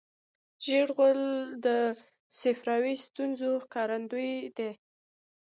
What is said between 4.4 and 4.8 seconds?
دی.